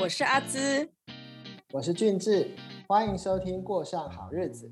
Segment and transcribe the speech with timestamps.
[0.00, 0.88] 我是阿兹，
[1.72, 2.54] 我是俊志，
[2.86, 4.68] 欢迎收听《过上好日子》。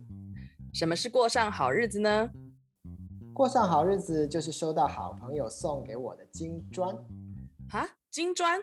[0.72, 2.30] 什么是过上好日子呢？
[3.34, 6.96] 过上好日子就是收到好朋友送给我的金砖。
[7.72, 8.62] 啊，金砖？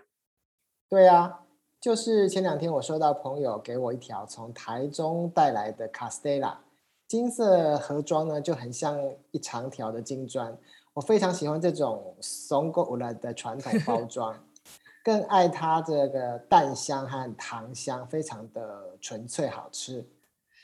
[0.88, 1.42] 对啊，
[1.82, 6.62] 就是前两天我收到朋友给我一条从台中带来的卡斯蒂拉
[7.10, 8.98] 金色盒装呢，就很像
[9.32, 10.58] 一长条的金砖。
[10.94, 14.34] 我非常喜欢这种松果了的传统包装。
[15.04, 20.10] 更爱它这个蛋香和糖香，非常的纯粹好吃。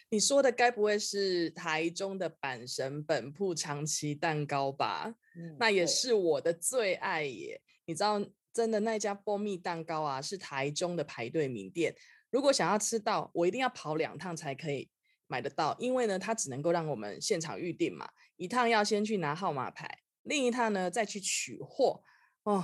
[0.10, 5.14] 你说的该不会是台中的板神本铺长崎蛋糕吧？
[5.60, 7.62] 那也是我的最爱耶！
[7.86, 8.20] 你知道，
[8.52, 11.94] 真的那家蜂蜜蛋糕啊，是台中的排队名店。
[12.32, 14.90] 如果想要吃到，我一定要跑两趟才可以
[15.28, 18.10] 买得到，因为呢，它只能够让我们现场预定嘛。
[18.38, 22.02] 一趟要先去拿号码牌，另一趟呢再去取货
[22.44, 22.64] 哦。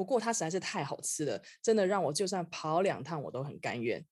[0.00, 4.02] 不过它实在是太好吃了，真的让我就算跑两趟我都很甘愿。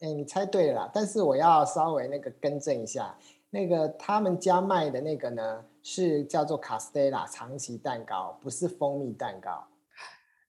[0.00, 9.66] 哎，你猜对了，但是我要稍微那个更正一下，那个他们家卖的那个呢是叫做卡斯蒂拉长崎蛋糕，不是蜂蜜蛋糕。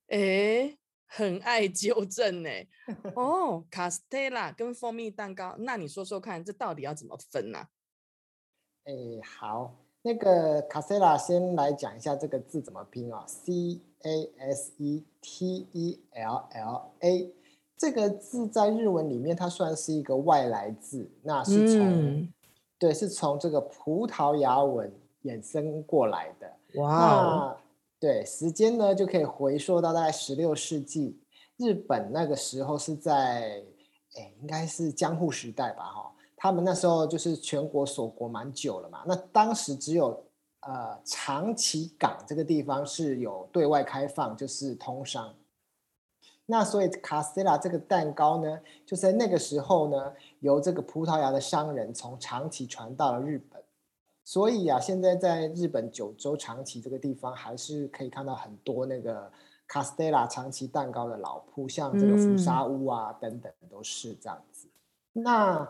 [0.09, 2.49] 哎，很爱纠正呢。
[3.15, 7.69] 哦，卡斯蒂拉跟蜂蜜蛋糕，那你说说看，这到底要怎么分呢？
[8.83, 9.82] 哎，好。
[10.05, 17.33] 那个卡塞拉先来讲一下这个字怎么拼啊？C A S E T E L L A
[17.77, 22.27] 这个字在日文里面它算是一个外来字，那是从
[22.77, 24.91] 对，是从这个葡萄牙文
[25.23, 26.51] 衍生过来的。
[26.81, 27.57] 哇，
[27.97, 31.17] 对，时间呢就可以回溯到大概十六世纪，
[31.55, 33.63] 日本那个时候是在
[34.17, 35.85] 哎，应该是江户时代吧？
[35.85, 36.09] 哈。
[36.43, 40.21] 他们那时候就是全国锁国蛮久了嘛，那当时只有
[40.59, 45.33] 呃长崎港这个地方是有对外开放，就是通商。
[46.45, 53.63] 那所以卡斯蒂拉这个蛋糕呢，就在那个时候呢，由这个葡萄牙的商人从长崎传到了日本。
[54.25, 59.31] 所以啊，现在在日本九州长崎这个地方，还是可以看到很多那个
[59.65, 64.67] 卡斯蒂拉长崎蛋糕的老铺，像这个福沙屋啊等等，都是这样子。
[65.13, 65.65] 那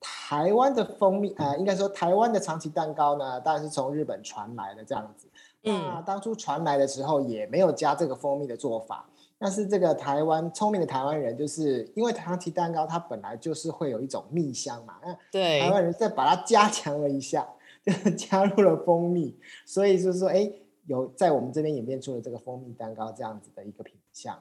[0.00, 5.28] 台湾的蜂蜜，呃，应该说台湾的长崎蛋糕呢，当然是从日本传来的这样子。
[5.62, 17.46] 那当初传来的时候也没有加这个蜂蜜的做法，但是这个台湾聪明的台湾人，就是因为长崎蛋糕它本来就是会有一种蜜香嘛，那对台湾人再把它加强了一下，
[17.84, 20.50] 就加入了蜂蜜，所以就是说，哎，
[20.86, 24.40] 有在我们这边演变出了这个蜂蜜蛋糕这样子的一个品相。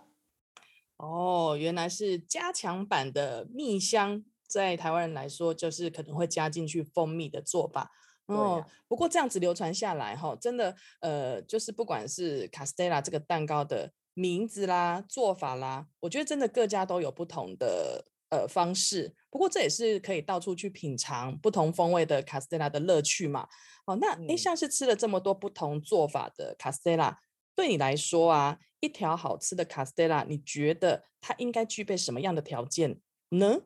[0.97, 4.23] 哦，原来是加强版的蜜香。
[4.47, 7.91] 在台湾人来说，就是可能会加进去蜂蜜的做法。
[8.27, 19.15] 哦，不过这样子流传下来，哈，真的，呃，就是不管是卡斯蒂拉这个蛋糕的名字啦、做法啦，我觉得真的各家都有不同的呃方式。
[19.29, 23.47] 不过这也是可以到处去品尝不同风味的卡斯蒂拉的乐趣嘛。
[23.85, 27.17] 哦，那诶，像是吃了这么多不同做法的卡斯蒂拉，
[27.55, 33.61] 对你来说啊，一条好吃的卡斯蒂拉，你觉得它应该具备什么样的条件呢？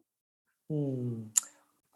[0.73, 1.29] 嗯，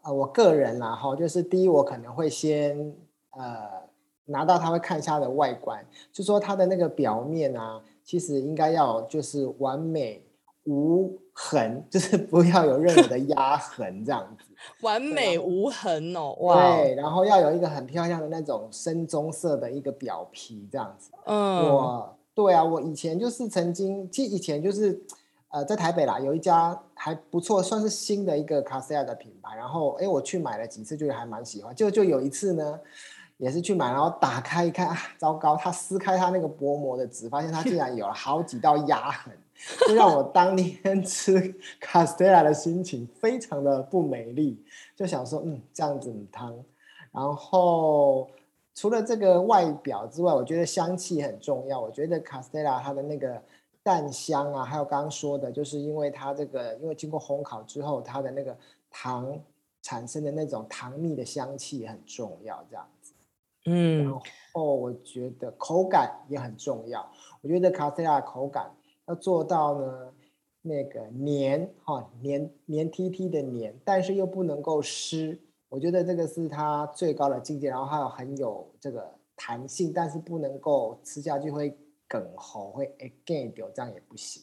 [0.02, 2.94] 啊，我个人啦哈，就是第一，我可能会先
[3.30, 3.66] 呃
[4.26, 5.82] 拿到它会看一下它的外观，
[6.12, 10.22] 就说它的那个表面啊，其实应该要就是完美
[10.64, 14.44] 无痕，就是不要有任何的压痕这样子。
[14.84, 16.76] 完美无痕哦，哇！
[16.76, 21.10] 对，然后要有一个很漂亮的那种深棕色的一个表皮这样子。
[21.24, 25.02] 嗯，我对啊，我以前就是曾经，其实以前就是。
[25.50, 29.56] 呃，在台北啦，有一家还不错，算是新的一个卡斯亚的品牌。
[29.56, 31.74] 然后，哎，我去买了几次，就还蛮喜欢。
[31.74, 32.78] 就就有一次呢，
[33.36, 35.56] 也是去买，然后打开一看，啊，糟糕！
[35.56, 39.32] 它撕开它那个薄膜的纸，发现它竟然有了好几道压痕，
[39.88, 44.62] 就让我当天 吃卡斯亚的心情非常的不美丽。
[44.96, 46.52] 就想说，嗯，这样子汤。
[47.12, 48.28] 然后，
[48.74, 51.80] 除了这个外表之外，我觉得香气很重要。
[51.80, 53.40] 我觉得卡斯亚它的那个。
[53.86, 58.58] 蛋香啊，还有刚刚说的，就是因为它这个，因为经过烘烤之后，它的那个
[58.90, 59.38] 糖
[59.80, 63.12] 产生的那种糖蜜的香气很重要，这样子。
[63.66, 64.20] 嗯，然
[64.54, 67.08] 后我觉得口感也很重要。
[67.40, 68.68] 我觉得卡斯亚口感
[69.06, 70.12] 要做到呢，
[70.62, 75.38] 那个黏哈黏黏 T T 的黏，但是又不能够湿。
[75.68, 77.70] 我觉得这个是它最高的境界。
[77.70, 81.78] 然后还有很有这个弹性，但是不能够吃下去会。
[82.08, 84.42] 梗喉会 again 掉，这样也不行。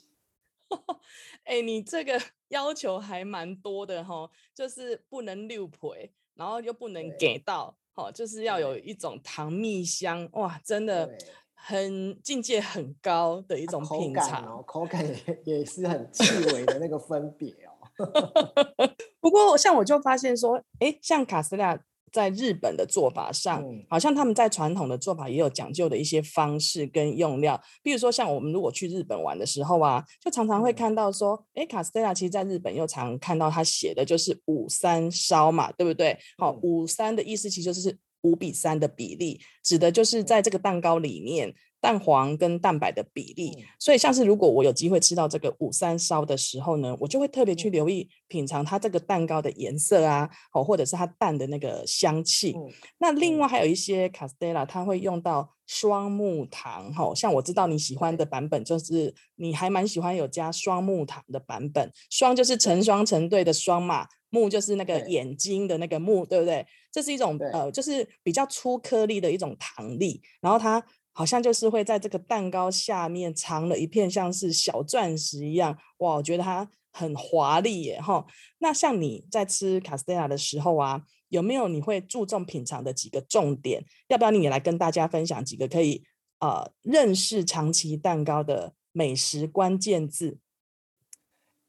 [1.46, 2.20] 哎，你这个
[2.50, 11.16] 要求还蛮多的哈，就是不能六陪，然后又不能给到，好，就是要有一种糖蜜香，哇，真的
[11.54, 16.24] 很境界很高的一种品尝哦，口感也也是很细
[16.54, 17.74] 微的那个分别哦。
[19.22, 21.80] 不过像我就发现说，哎，像卡斯拉。
[22.14, 27.60] 在日本的做法上，好像他们在传统的做法也有讲究的一些方式跟用料。
[27.82, 36.16] 比如说，像我们如果去日本玩的时候啊，就常常会看到说，哎，卡斯特拉其实在日本又常看到他写的就是五三烧嘛，对不对？
[36.38, 41.54] 好，五三的意思其实就是五比三的比例，指的就是在这个蛋糕里面。
[41.84, 52.56] 蛋黄跟蛋白的比例，所以像是如果我有机会吃到这个五三烧的时候呢，我就会特别去留意品尝它这个蛋糕的颜色啊，哦，或者是它蛋的那个香气。
[53.00, 61.92] 那另外还有一些卡斯蒂拉，它会用到双木糖，哈，像我知道你喜欢的版本，就是你还蛮喜欢有加双木糖的版本。
[62.10, 66.66] 双就是成双成对的双嘛，木就是那个眼睛的那个木，对不对？
[66.94, 70.82] 这是一种呃，就是比较粗颗粒的一种糖粒，然后它。
[71.14, 78.26] 好像就是会在这个蛋糕下面藏了一片像是小钻石一样，哇，我觉得它很华丽耶哈。
[78.58, 83.86] 那像你在吃卡斯蒂拉的时候啊，有没有你会注重品尝的几个重点？
[84.08, 86.04] 要不要你也来跟大家分享几个可以
[86.40, 90.40] 呃认识长崎蛋糕的美食关键字？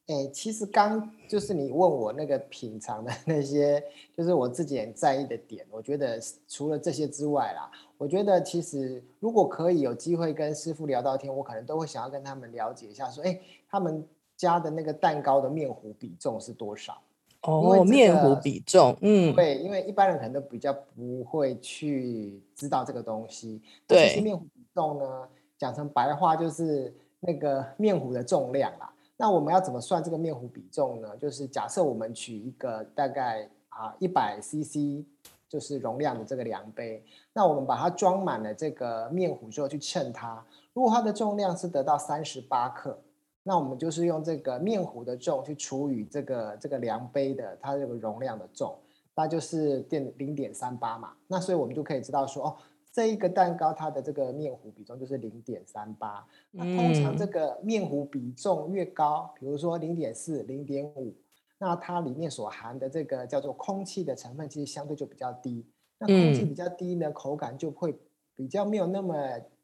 [0.06, 3.82] 哎，其实刚就是你问我那个品尝的那些，
[4.14, 5.64] 就是我自己很在意的点。
[5.70, 13.40] 我觉得除了这些之外啦，我觉得其实如果可以有机会跟师傅聊到天，我可能都会想要跟他们了解一下，说哎，
[13.70, 14.06] 他们
[14.36, 17.00] 家的那个蛋糕的面糊比重是多少？
[17.40, 23.62] 哦，面糊比重，嗯，对，因为一般人可能都比较不会去知道这个东西。
[23.86, 28.90] 对，其实面糊比重呢，讲成白话就是那个面糊的重量啦。
[29.16, 31.16] 那我们要怎么算这个面糊比重呢？
[31.16, 35.06] 就是假设我们取一个大概啊一百 CC
[35.48, 42.98] 就是容量的这个量杯，那我们把它装满了这个面糊之后去称它，如果它的重量是得到三十八克，
[43.44, 48.76] 那我们就是用这个面糊的重去除以这个这个量杯的它这个容量的重，
[49.14, 51.12] 那就是电零点三八嘛。
[51.28, 52.56] 那所以我们就可以知道说哦。
[52.94, 56.24] 这一个蛋糕，它的这个面糊比重就是零点三八。
[56.52, 61.12] 那通常这个面糊比重越高，比如说零点四、零点五，
[61.58, 65.66] 那它里面所含的这个叫做空气的成分，其实相对就比较低。
[65.98, 67.98] 那空气比较低呢，口感就会
[68.36, 69.16] 比较没有那么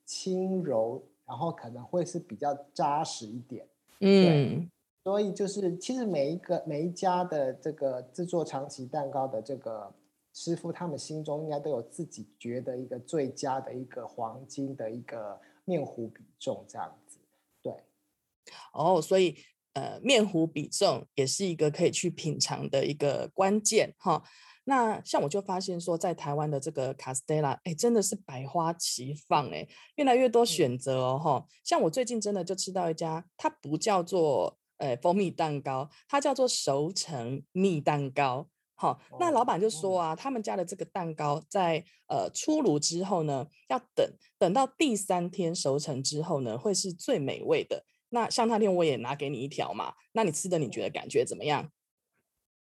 [0.05, 3.65] 轻柔，然后可能会是比较扎实一点。
[4.01, 4.69] 嗯，
[5.05, 9.95] 所以就是其实每一个每一家的这个制作长崎蛋糕的这个。
[10.43, 17.19] 师傅他们心中应该都有自己觉得一个最佳的一个黄金的一个面糊比重这样子，
[17.61, 17.75] 对。
[18.73, 19.37] 哦，所以
[19.75, 24.25] 呃，面糊比重也是一个可以去品尝的一个关键哈。
[24.65, 31.47] 那像我就发现说，在台湾的这个卡斯蒂拉，哎，真的是百花齐放哎，越来越多选择哦哈。
[31.63, 38.49] 像我最近真的就吃到一家，它不叫做呃蜂蜜蛋糕，它叫做熟成蜜蛋糕。
[38.81, 47.85] 好，那老板就说啊，他们家的这个蛋糕在呃出炉之后呢，要等等到第三天熟成之后呢，会是最美味的。
[48.09, 51.71] 那像那天我也拿给你一条嘛，那你吃的你觉得感觉怎么样？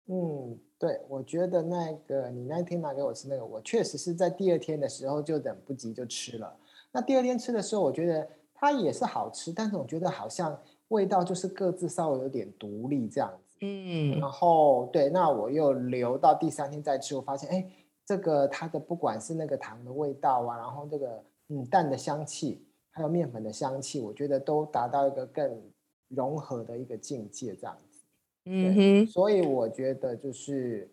[0.07, 6.59] 嗯，对，我觉得那个你那天拿给我吃那个，我确实是在第二天的时候就等不及就吃了。
[6.91, 13.48] 那第二天吃的时候，我觉得它也是好吃，但是我觉得好像味道就是各自稍微有点独立这样子。
[13.61, 17.71] 嗯，然后对，那我又留到第三天再吃，我发现哎，
[18.05, 25.61] 这个它的不管是那个糖的味道啊，然后这个嗯蛋的香气，还有面粉的香气，我觉得都达到一个更
[26.09, 28.01] 融合的一个境界，这样子。
[28.45, 30.91] 嗯哼，所以我觉得就是，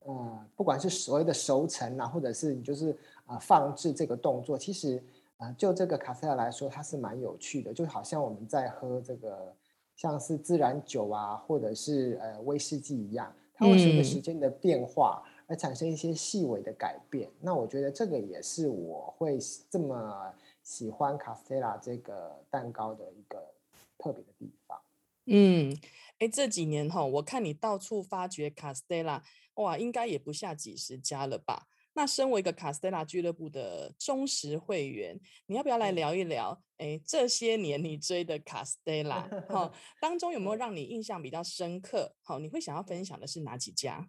[0.00, 2.96] 呃，不管是所谓的熟成啊，或者是你就是
[3.26, 5.02] 啊放置这个动作，其实
[5.36, 9.54] 啊就这个卡塞尔来说，它是蛮有趣的，就好像我们在喝这个。
[10.00, 17.28] 像是自然酒啊，或者是呃威士忌一样，它会随着时间的变化而产生一些细微的改变。
[17.42, 19.38] 那我觉得这个也是我会
[19.68, 23.52] 这么喜欢卡斯特拉这个蛋糕的一个
[23.98, 24.80] 特别的地方。
[25.26, 25.78] 嗯，
[26.18, 29.22] 哎，这几年哈，我看你到处发掘卡斯特拉，
[29.56, 31.66] 哇，应该也不下几十家了吧？
[31.92, 36.62] 那身为一个卡斯特拉俱乐部的忠实会员，你要不要来聊一聊？
[36.78, 39.70] 哎，这些年你追的卡斯特拉，哈，
[40.00, 42.14] 当中有没有让你印象比较深刻？
[42.22, 44.08] 好，你会想要分享的是哪几家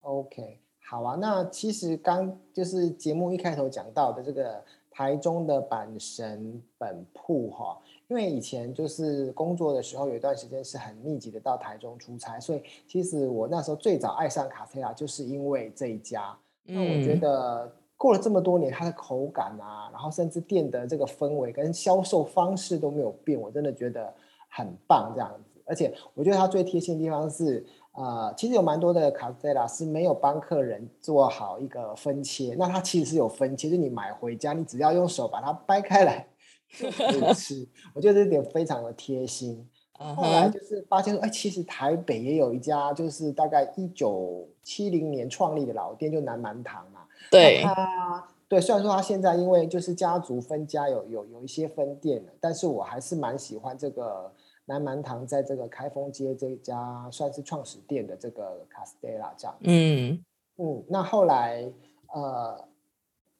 [0.00, 1.16] ？OK，好啊。
[1.20, 16.36] 那其实刚就是节目一开头讲到的这个台中的阪神本铺哈，因为以前就是工作的时候有一段时间是很密集的到台中出差，所以其实我那时候最早爱上卡斯特拉就是因为这一家。
[16.70, 24.12] 那我觉得过了这么多年，它的口感啊，然后甚至店的这个氛围跟销售方式都没有变，我真的觉得
[24.50, 25.60] 很棒这样子。
[25.64, 36.26] 而且我觉得它最贴心的地方是，呃，其实有蛮多的卡塞拉是没有帮客人做好一个分切，那它其实是有分切，就是你买回家，你只要用手把它掰开来
[36.78, 37.66] 就可以吃。
[37.94, 39.68] 我觉得这点非常的贴心。
[39.98, 47.00] 后来就是发现说，哎，其实台北也有一家，就是大概一九七零年创立的老店，就南蛮堂嘛。
[47.32, 54.32] 对，他对，虽然说他现在因为就是家族分家，有有有一些分店了，但是我还是蛮喜欢这个
[54.66, 59.56] 南蛮堂在这个开封街这一家算是创始店的这个卡斯蒂拉这样。
[59.62, 60.24] 嗯
[60.58, 61.68] 嗯，那后来
[62.14, 62.64] 呃，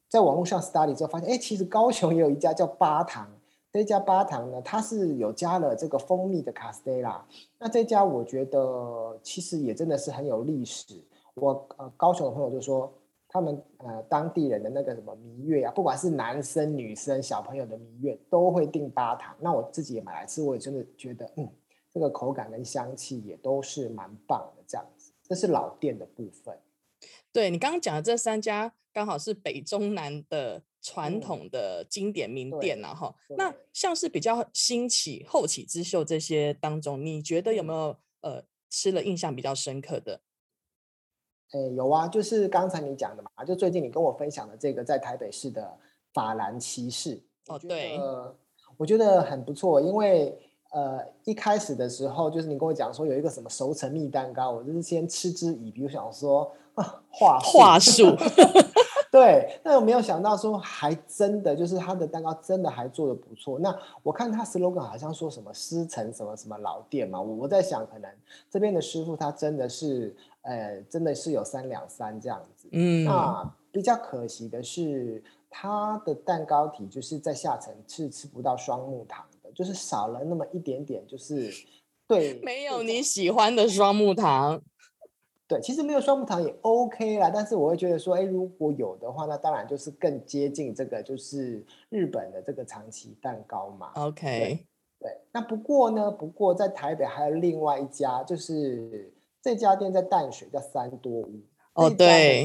[0.08, 3.30] 在网络上 study 之后发现，哎，其实高雄也有一家叫八堂。
[3.70, 7.24] 这家八堂呢，它是有加了这个蜂蜜的卡斯蒂拉。
[7.58, 11.04] 那这家我觉得其实也真的是很有历史。
[11.34, 12.92] 我呃高雄的朋友就说，
[13.28, 19.36] 他们呃当地人的那个什么蜜月啊，不管是男生女生小朋友的蜜月，都会订八堂。
[19.38, 21.46] 那我自己也买来吃，我也真的觉得，嗯，
[21.92, 24.64] 这个口感跟香气也都是蛮棒的。
[24.66, 26.58] 这样子，这是老店的部分。
[27.32, 30.62] 对你刚刚讲的这三家，刚好是北中南的。
[30.80, 32.80] 传统的经典名店。
[32.80, 40.20] 呐，哈，那像是比较兴起、后起之秀这些当中，你觉得有没有呃吃了印象比较深刻的？
[41.50, 45.78] 哎，有啊，就是刚才你讲的嘛，就最近你跟我分享的这个在台北市的
[46.12, 47.98] 法兰骑士，哦，对，
[48.76, 50.38] 我觉得很不错，因为
[50.72, 56.67] 呃一开始的时候，就是你跟我讲说有一个什么熟成蜜蛋糕，我就是先嗤之以鼻，我想说啊
[57.10, 58.16] 话话术。
[59.10, 63.58] 对，但我没有想到说，还真的就是他的蛋糕真的还做的不错。
[63.58, 68.10] 那我看他 slogan 好像说什么师承什么什么老店嘛，我我在想，可能
[68.50, 72.68] 这边的师傅他真的是，呃，真的是有三两三这样子。
[72.72, 81.50] 嗯，那比较可惜的是，他的蛋糕体就是在下层是吃不到双木糖的，就是少了那么一点点，就是
[82.06, 84.60] 对，没有你喜欢的双木糖。
[85.48, 93.90] 对，其实没有双木糖也 OK 啦，但是我会觉得说，哎，如果有的话，那当然就是更接近这个，就是日本的这个长崎蛋糕嘛。
[93.94, 94.66] OK，
[95.00, 95.10] 对。
[95.32, 101.40] 那不过呢，不过在台北还有另外一家，就是这家店在淡水叫三多屋。
[101.72, 102.44] 哦，对。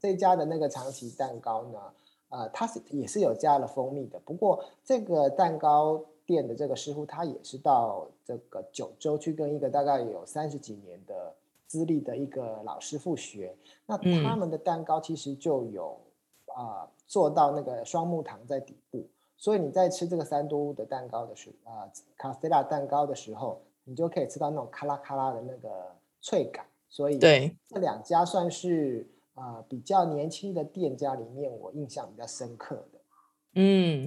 [0.00, 1.78] 这家的那个长崎蛋糕呢，
[2.30, 4.18] 呃，它是也是有加了蜂蜜的。
[4.20, 11.21] 不过这个蛋糕店的这个师傅，他也是到这个九州去跟一个大概有三十几年的。
[11.72, 15.98] 资历的一个老师傅学，那他们的蛋糕其实就有
[16.54, 26.66] 啊做到那个双木糖在底部，所以你在吃这个三都屋的蛋糕的时候啊，卡斯拉蛋糕的时候，你就可以吃到那种咔啦咔啦的那个脆感。
[26.90, 33.00] 所以对这两家算是啊比较年轻的店家里面，我印象比较深刻的。
[33.54, 34.06] 嗯，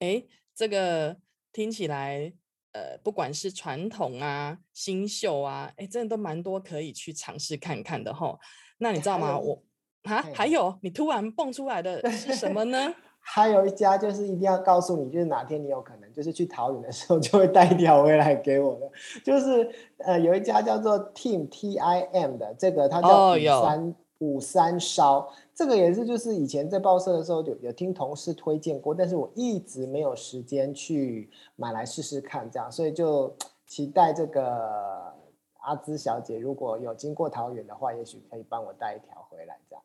[0.00, 0.22] 哎，
[0.54, 1.16] 这个
[1.50, 2.34] 听起来。
[2.72, 8.38] 呃，不管是传统啊、新秀啊，哎，真的都蛮多可以去尝试看看的哈。
[8.78, 9.38] 那你知道吗？
[9.38, 9.62] 我
[10.04, 12.94] 啊，还有你突然蹦出来的是什么呢？
[13.22, 18.90] 还有一家就是一定要告诉你，就是哪天你有可能就是去桃园的时候，就会带一条回来给我的。
[19.22, 25.28] 就是呃，有一家叫做 Team T I M 的，这个它叫五三五三烧。
[25.54, 33.34] 这个也是，就是以前在报社的时候，有有听同事推荐过，但是我一直没有时间去买来试试看，这样，所以就
[33.66, 35.12] 期待这个
[35.58, 39.82] 阿芝小姐如果有经过桃园的话，也许可以帮我带一条回来，这样。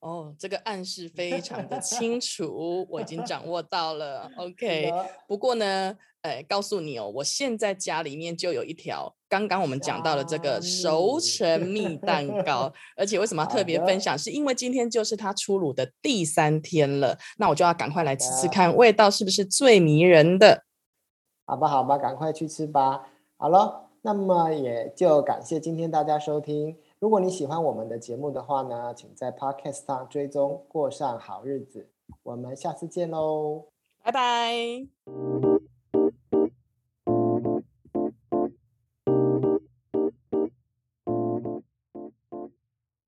[0.00, 4.30] 哦，这个暗示非常的清 楚，我已经掌握到了。
[4.36, 4.92] OK，
[5.26, 14.16] 不过呢，哎，告诉你哦，我现在家里面就有一条刚刚我们讲到的这个熟成蜜蛋糕， 而且为什么要特别分享？
[14.16, 20.62] 是因为今天就是它出炉的第三天了，那我就要赶快来吃吃看，味道是不是最迷人的？
[21.44, 23.08] 好吧，好吧，赶快去吃吧。
[23.36, 26.76] 好了，那么也就感谢今天大家收听。
[27.00, 31.88] 如果你喜欢我们的节目的话呢，请在 Podcast 上追踪，过上好日子。
[32.22, 33.66] 我们下次见喽，
[34.02, 35.47] 拜拜。